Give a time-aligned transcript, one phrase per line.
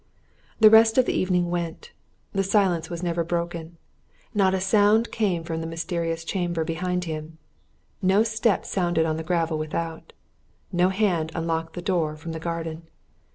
[0.59, 1.91] The rest of the evening went:
[2.33, 3.77] the silence was never broken.
[4.33, 7.37] Not a sound came from the mysterious chamber behind him.
[8.01, 10.13] No step sounded on the gravel without:
[10.71, 12.89] no hand unlocked the door from the garden.